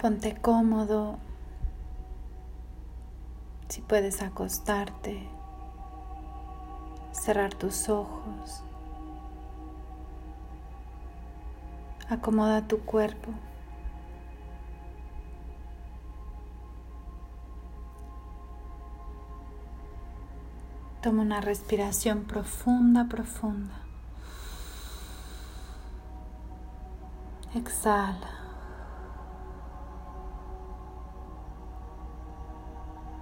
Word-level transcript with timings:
Ponte 0.00 0.34
cómodo. 0.34 1.18
Si 3.68 3.82
puedes 3.82 4.22
acostarte, 4.22 5.28
cerrar 7.12 7.52
tus 7.52 7.90
ojos. 7.90 8.64
Acomoda 12.08 12.66
tu 12.66 12.80
cuerpo. 12.80 13.30
Toma 21.02 21.20
una 21.22 21.42
respiración 21.42 22.24
profunda, 22.24 23.06
profunda. 23.06 23.82
Exhala. 27.54 28.39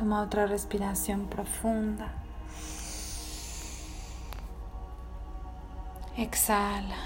Toma 0.00 0.22
otra 0.22 0.46
respiración 0.46 1.26
profunda. 1.26 2.10
Exhala. 6.16 6.96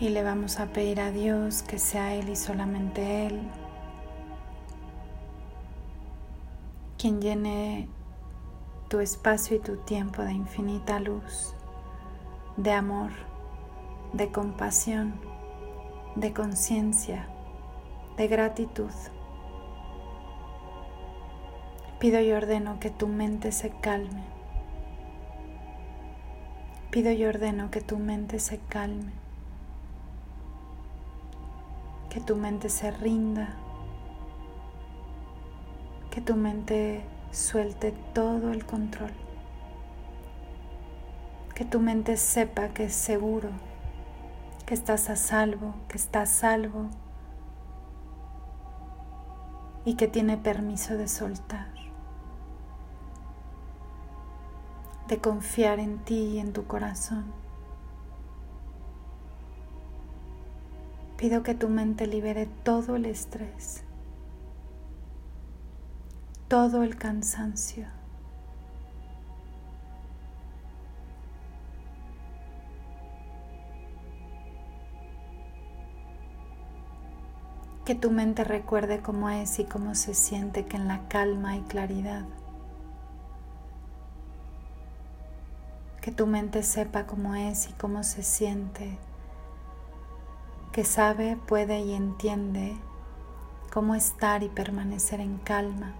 Y 0.00 0.08
le 0.08 0.22
vamos 0.22 0.58
a 0.58 0.72
pedir 0.72 0.98
a 1.02 1.10
Dios 1.10 1.62
que 1.62 1.78
sea 1.78 2.14
Él 2.14 2.30
y 2.30 2.36
solamente 2.36 3.26
Él 3.26 3.42
quien 6.96 7.20
llene 7.20 7.86
tu 8.88 9.00
espacio 9.00 9.58
y 9.58 9.60
tu 9.60 9.76
tiempo 9.76 10.22
de 10.22 10.32
infinita 10.32 11.00
luz, 11.00 11.54
de 12.56 12.72
amor, 12.72 13.10
de 14.12 14.30
compasión, 14.32 15.14
de 16.16 16.32
conciencia, 16.32 17.28
de 18.16 18.28
gratitud. 18.28 18.92
Pido 21.98 22.20
y 22.20 22.32
ordeno 22.32 22.80
que 22.80 22.90
tu 22.90 23.08
mente 23.08 23.52
se 23.52 23.70
calme. 23.70 24.24
Pido 26.90 27.10
y 27.12 27.24
ordeno 27.24 27.70
que 27.70 27.80
tu 27.80 27.98
mente 27.98 28.38
se 28.38 28.58
calme 28.58 29.24
que 32.14 32.20
tu 32.20 32.36
mente 32.36 32.68
se 32.68 32.92
rinda, 32.92 33.56
que 36.12 36.20
tu 36.20 36.36
mente 36.36 37.04
suelte 37.32 37.92
todo 38.12 38.52
el 38.52 38.64
control, 38.64 39.10
que 41.54 41.64
tu 41.64 41.78
mente 41.78 42.16
sepa 42.16 42.68
que 42.68 42.86
es 42.86 42.94
seguro, 42.94 43.50
que 44.66 44.74
estás 44.74 45.08
a 45.08 45.16
salvo, 45.16 45.74
que 45.88 45.96
estás 45.96 46.28
salvo 46.28 46.88
y 49.84 49.94
que 49.94 50.08
tiene 50.08 50.36
permiso 50.36 50.96
de 50.96 51.06
soltar, 51.06 51.68
de 55.06 55.18
confiar 55.18 55.78
en 55.78 55.98
ti 55.98 56.16
y 56.16 56.38
en 56.40 56.52
tu 56.52 56.66
corazón. 56.66 57.24
Pido 61.16 61.44
que 61.44 61.54
tu 61.54 61.68
mente 61.68 62.08
libere 62.08 62.46
todo 62.64 62.96
el 62.96 63.06
estrés, 63.06 63.84
todo 66.48 66.82
el 66.82 66.96
cansancio. 66.96 67.86
Que 77.84 77.94
tu 77.94 78.10
mente 78.10 78.44
recuerde 78.44 79.00
cómo 79.00 79.30
es 79.30 79.58
y 79.58 79.64
cómo 79.64 79.94
se 79.94 80.14
siente 80.14 80.64
que 80.64 80.76
en 80.76 80.88
la 80.88 81.06
calma 81.08 81.50
hay 81.50 81.60
claridad. 81.62 82.24
Que 86.00 86.10
tu 86.10 86.26
mente 86.26 86.62
sepa 86.62 87.06
cómo 87.06 87.34
es 87.34 87.68
y 87.68 87.72
cómo 87.74 88.02
se 88.02 88.22
siente 88.22 88.98
que 90.74 90.84
sabe, 90.84 91.36
puede 91.46 91.82
y 91.82 91.94
entiende 91.94 92.76
cómo 93.72 93.94
estar 93.94 94.42
y 94.42 94.48
permanecer 94.48 95.20
en 95.20 95.38
calma. 95.38 95.94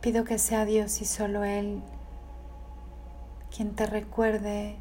Pido 0.00 0.24
que 0.24 0.38
sea 0.38 0.64
Dios 0.64 1.00
y 1.00 1.04
solo 1.04 1.44
Él 1.44 1.82
quien 3.54 3.74
te 3.74 3.86
recuerde 3.86 4.76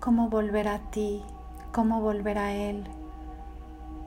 cómo 0.00 0.28
volver 0.28 0.68
a 0.68 0.90
ti, 0.90 1.22
cómo 1.72 2.00
volver 2.00 2.38
a 2.38 2.52
Él 2.54 2.84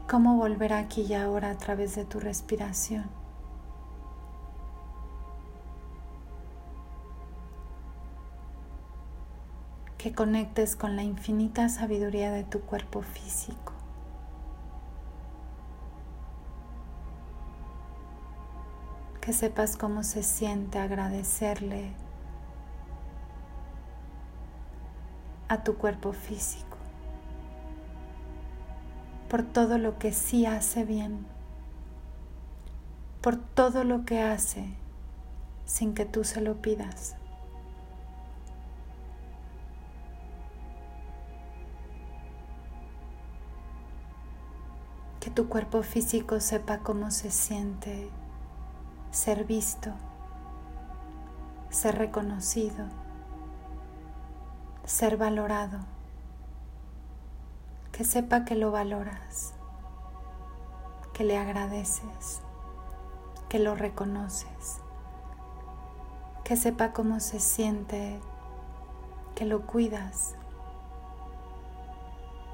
cómo 0.07 0.35
volver 0.38 0.74
aquí 0.74 1.01
y 1.01 1.16
ahora 1.16 1.50
a 1.50 1.57
través 1.57 1.96
de 1.96 2.06
tu 2.06 2.19
respiración. 2.19 3.06
Que 9.97 10.13
conectes 10.13 10.75
con 10.75 10.95
la 10.95 11.03
infinita 11.03 11.69
sabiduría 11.69 12.31
de 12.31 12.44
tu 12.44 12.62
cuerpo 12.62 13.01
físico. 13.01 13.72
Que 19.23 19.31
sepas 19.31 19.78
cómo 19.78 20.03
se 20.03 20.22
siente 20.22 20.79
agradecerle 20.79 21.94
a 25.47 25.63
tu 25.63 25.78
cuerpo 25.78 26.11
físico 26.11 26.75
por 29.29 29.44
todo 29.44 29.78
lo 29.78 29.97
que 29.97 30.12
sí 30.12 30.45
hace 30.45 30.83
bien, 30.83 31.25
por 33.22 33.38
todo 33.38 33.85
lo 33.85 34.03
que 34.03 34.22
hace 34.22 34.67
sin 35.63 35.94
que 35.94 36.03
tú 36.03 36.25
se 36.25 36.41
lo 36.41 36.62
pidas. 36.62 37.16
Que 45.22 45.29
tu 45.29 45.47
cuerpo 45.47 45.81
físico 45.81 46.41
sepa 46.41 46.79
cómo 46.79 47.09
se 47.09 47.31
siente 47.31 48.09
ser 49.13 49.46
visto, 49.46 49.91
ser 51.69 52.00
reconocido, 52.00 52.88
ser 54.85 55.18
valorado 55.18 55.81
que 57.91 58.06
sepa 58.06 58.44
que 58.44 58.56
lo 58.56 58.72
valoras, 58.72 59.53
que 61.13 61.24
le 61.24 61.38
agradeces, 61.38 62.41
que 63.50 63.59
lo 63.59 63.75
reconoces, 63.75 64.79
que 66.44 66.57
sepa 66.57 66.91
cómo 66.91 67.19
se 67.19 67.40
siente, 67.40 68.19
que 69.35 69.45
lo 69.45 69.68
cuidas, 69.68 70.34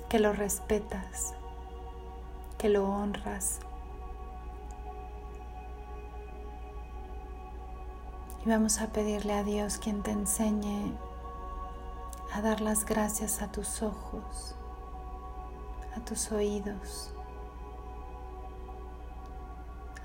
que 0.10 0.20
lo 0.20 0.34
respetas, 0.34 1.36
que 2.58 2.68
lo 2.68 2.86
honras. 2.90 3.62
Y 8.46 8.50
vamos 8.50 8.80
a 8.80 8.88
pedirle 8.88 9.34
a 9.34 9.44
Dios 9.44 9.80
quien 9.80 10.02
te 10.02 10.12
enseñe 10.12 10.98
a 12.34 12.42
dar 12.42 12.62
las 12.62 12.86
gracias 12.86 13.42
a 13.42 13.52
tus 13.52 13.82
ojos, 13.82 14.56
a 15.98 16.00
tus 16.06 16.32
oídos, 16.32 17.12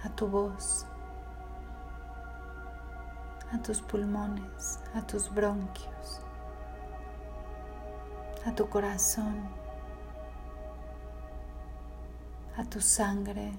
a 0.03 0.09
tu 0.11 0.27
voz, 0.27 0.85
a 3.53 3.63
tus 3.63 3.81
pulmones, 3.81 4.81
a 4.95 5.07
tus 5.07 5.33
bronquios, 5.33 6.21
a 8.45 8.53
tu 8.53 8.69
corazón, 8.69 9.49
a 12.57 12.65
tu 12.65 12.81
sangre, 12.81 13.53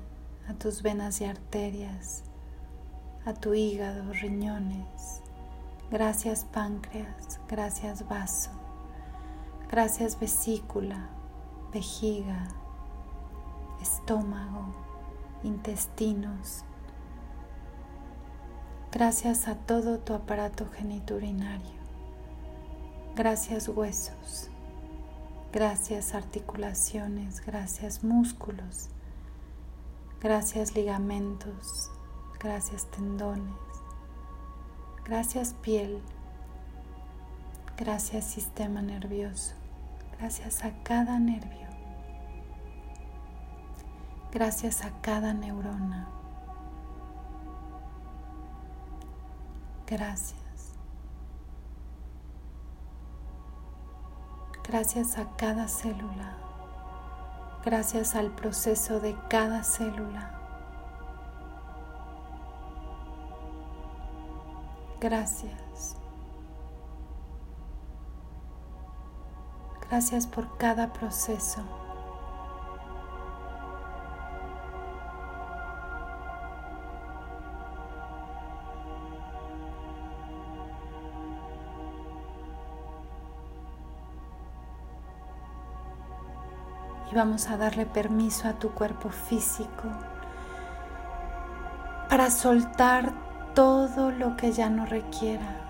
a 0.49 0.53
tus 0.53 0.81
venas 0.81 1.21
y 1.21 1.25
arterias, 1.25 2.24
a 3.25 3.33
tu 3.33 3.53
hígado, 3.53 4.13
riñones. 4.13 5.21
Gracias 5.89 6.45
páncreas, 6.45 7.39
gracias 7.47 8.07
vaso, 8.07 8.51
gracias 9.69 10.19
vesícula, 10.19 11.09
vejiga, 11.73 12.47
estómago, 13.81 14.73
intestinos. 15.43 16.63
Gracias 18.91 19.47
a 19.47 19.55
todo 19.55 19.99
tu 19.99 20.13
aparato 20.13 20.67
geniturinario. 20.71 21.75
Gracias 23.15 23.67
huesos. 23.67 24.49
Gracias 25.51 26.15
articulaciones. 26.15 27.45
Gracias 27.45 28.03
músculos. 28.03 28.89
Gracias 30.21 30.75
ligamentos. 30.75 31.91
Gracias 32.45 32.85
tendones. 32.91 33.55
Gracias 35.03 35.55
piel. 35.63 35.99
Gracias 37.75 38.23
sistema 38.23 38.83
nervioso. 38.83 39.55
Gracias 40.19 40.63
a 40.63 40.71
cada 40.83 41.17
nervio. 41.17 41.67
Gracias 44.31 44.85
a 44.85 44.91
cada 45.01 45.33
neurona. 45.33 46.07
Gracias. 49.87 50.75
Gracias 54.69 55.17
a 55.17 55.35
cada 55.35 55.67
célula. 55.67 56.37
Gracias 57.65 58.13
al 58.13 58.35
proceso 58.35 58.99
de 58.99 59.17
cada 59.29 59.63
célula. 59.63 60.34
Gracias. 64.99 65.97
Gracias 69.89 70.25
por 70.25 70.57
cada 70.57 70.91
proceso. 70.91 71.61
Y 87.11 87.15
vamos 87.15 87.47
a 87.47 87.57
darle 87.57 87.85
permiso 87.85 88.47
a 88.47 88.53
tu 88.53 88.71
cuerpo 88.71 89.09
físico 89.09 89.83
para 92.09 92.31
soltar 92.31 93.24
todo 93.55 94.11
lo 94.11 94.37
que 94.37 94.51
ya 94.51 94.69
no 94.69 94.85
requiera. 94.85 95.61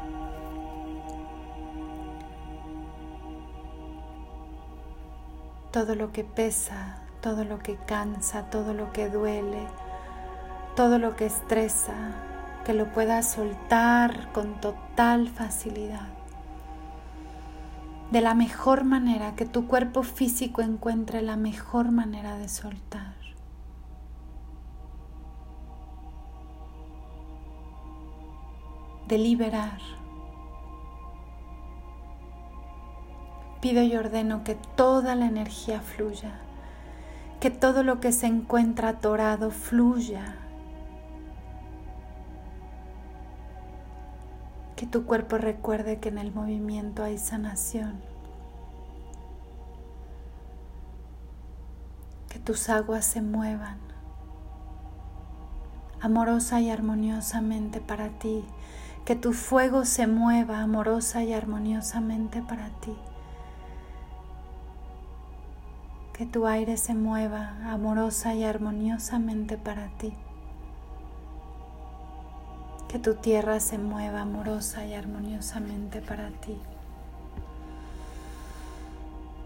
Todo 5.71 5.95
lo 5.95 6.11
que 6.11 6.23
pesa, 6.23 6.97
todo 7.21 7.43
lo 7.43 7.59
que 7.59 7.77
cansa, 7.77 8.49
todo 8.49 8.73
lo 8.73 8.91
que 8.91 9.09
duele, 9.09 9.67
todo 10.75 10.99
lo 10.99 11.15
que 11.15 11.27
estresa, 11.27 11.93
que 12.65 12.73
lo 12.73 12.91
puedas 12.91 13.31
soltar 13.31 14.31
con 14.33 14.59
total 14.59 15.29
facilidad 15.29 16.15
de 18.11 18.21
la 18.21 18.35
mejor 18.35 18.83
manera, 18.83 19.35
que 19.35 19.45
tu 19.45 19.67
cuerpo 19.67 20.03
físico 20.03 20.61
encuentre 20.61 21.21
la 21.21 21.37
mejor 21.37 21.91
manera 21.91 22.37
de 22.37 22.47
soltar. 22.47 23.24
De 29.07 29.17
liberar. 29.17 29.79
Pido 33.61 33.81
y 33.83 33.95
ordeno 33.95 34.43
que 34.43 34.55
toda 34.75 35.15
la 35.15 35.25
energía 35.25 35.81
fluya, 35.81 36.39
que 37.39 37.49
todo 37.49 37.83
lo 37.83 37.99
que 37.99 38.11
se 38.11 38.27
encuentra 38.27 38.89
atorado 38.89 39.51
fluya 39.51 40.37
que 44.75 44.85
tu 44.85 45.05
cuerpo 45.05 45.37
recuerde 45.37 45.99
que 45.99 46.09
en 46.09 46.17
el 46.17 46.33
movimiento 46.33 47.03
hay 47.03 47.17
sanación, 47.17 48.01
que 52.29 52.39
tus 52.39 52.69
aguas 52.69 53.05
se 53.05 53.21
muevan 53.21 53.77
amorosa 56.01 56.59
y 56.61 56.69
armoniosamente 56.69 57.79
para 57.79 58.09
ti, 58.19 58.43
que 59.05 59.15
tu 59.15 59.33
fuego 59.33 59.85
se 59.85 60.07
mueva 60.07 60.61
amorosa 60.61 61.23
y 61.23 61.33
armoniosamente 61.33 62.41
para 62.41 62.69
ti, 62.81 62.95
que 66.13 66.25
tu 66.25 66.47
aire 66.47 66.75
se 66.77 66.93
mueva 66.93 67.53
amorosa 67.71 68.33
y 68.33 68.43
armoniosamente 68.43 69.57
para 69.57 69.87
ti 69.97 70.13
que 72.95 72.99
tu 72.99 73.15
tierra 73.15 73.59
se 73.59 73.77
mueva 73.77 74.21
amorosa 74.21 74.85
y 74.85 74.93
armoniosamente 74.93 75.99
para 75.99 76.29
ti. 76.29 76.57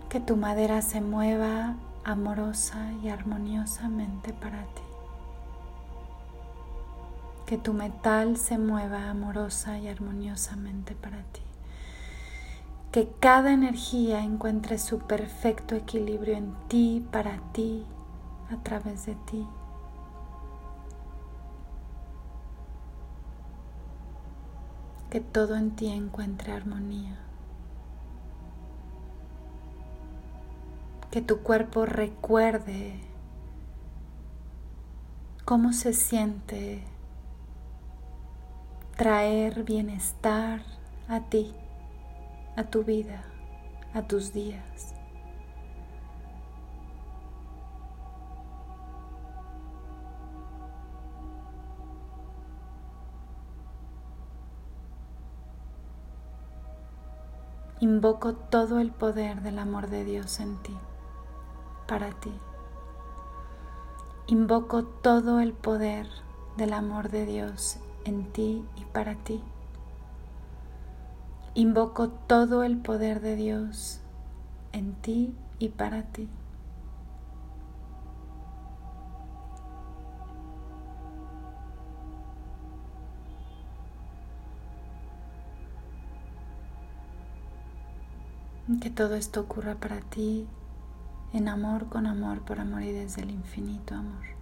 Que 0.08 0.20
tu 0.20 0.36
madera 0.36 0.84
se 0.84 1.02
mueva 1.02 1.74
amorosa 2.04 2.92
y 3.04 3.10
armoniosamente 3.10 4.34
para 4.34 4.62
ti. 4.62 4.89
Que 7.50 7.58
tu 7.58 7.74
metal 7.74 8.38
se 8.38 8.60
mueva 8.60 9.10
amorosa 9.10 9.80
y 9.80 9.88
armoniosamente 9.88 10.94
para 10.94 11.24
ti. 11.24 11.42
Que 12.92 13.12
cada 13.20 13.52
energía 13.52 14.24
encuentre 14.24 14.78
su 14.78 15.00
perfecto 15.00 15.74
equilibrio 15.74 16.38
en 16.38 16.54
ti, 16.68 17.04
para 17.12 17.40
ti, 17.54 17.84
a 18.52 18.64
través 18.64 19.08
de 19.08 19.16
ti. 19.16 19.48
que 25.10 25.20
todo 25.20 25.56
en 25.56 25.72
ti 25.72 25.88
encuentre 25.88 26.52
armonía. 26.52 27.18
Que 31.10 31.22
tu 31.22 31.40
cuerpo 31.40 31.86
recuerde 31.86 33.00
cómo 35.46 35.74
se 35.74 35.94
siente 35.94 36.84
traer 39.00 39.64
bienestar 39.64 40.62
a 41.08 41.22
ti, 41.22 41.56
a 42.58 42.66
tu 42.66 42.84
vida, 42.84 43.24
a 43.94 44.02
tus 44.02 44.34
días. 44.34 44.94
Invoco 57.80 58.34
todo 58.34 58.82
el 58.82 58.92
poder 58.92 59.42
del 59.44 59.60
amor 59.60 59.88
de 59.88 60.04
Dios 60.04 60.42
en 60.42 60.58
ti, 60.58 60.78
para 61.88 62.12
ti. 62.20 62.34
Invoco 64.28 64.84
todo 64.84 65.40
el 65.40 65.54
poder 65.54 66.06
del 66.58 66.74
amor 66.74 67.08
de 67.08 67.26
Dios 67.26 67.80
en 68.06 68.32
ti 68.32 68.64
y 68.78 68.86
para 68.86 69.16
ti. 69.16 69.42
Invoco 71.56 72.10
todo 72.10 72.64
el 72.64 72.78
poder 72.78 73.22
de 73.22 73.36
Dios 73.36 74.00
en 74.72 74.94
ti 74.94 75.36
y 75.60 75.70
para 75.70 76.04
ti. 76.04 76.30
Que 88.82 88.90
todo 88.90 89.16
esto 89.16 89.42
ocurra 89.42 89.76
para 89.76 90.00
ti 90.00 90.48
en 91.34 91.50
amor, 91.50 91.90
con 91.90 92.06
amor, 92.06 92.42
por 92.42 92.60
amor 92.60 92.84
y 92.84 92.92
desde 92.92 93.24
el 93.24 93.32
infinito 93.32 93.96
amor. 93.96 94.39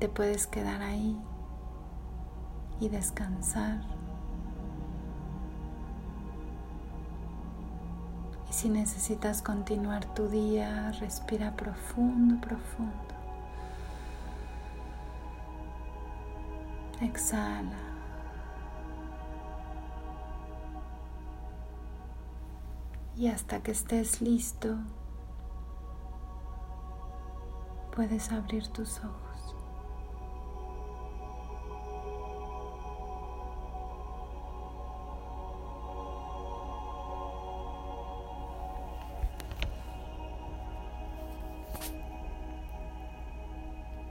Te 0.00 0.08
puedes 0.08 0.46
quedar 0.46 0.80
ahí 0.80 1.14
y 2.80 2.88
descansar. 2.88 3.82
Y 8.48 8.52
si 8.54 8.70
necesitas 8.70 9.42
continuar 9.42 10.06
tu 10.14 10.28
día, 10.28 10.90
respira 11.00 11.54
profundo, 11.54 12.40
profundo. 12.40 12.94
Exhala. 17.02 17.78
Y 23.16 23.28
hasta 23.28 23.62
que 23.62 23.72
estés 23.72 24.22
listo, 24.22 24.78
puedes 27.94 28.32
abrir 28.32 28.66
tus 28.68 28.98
ojos. 29.00 29.29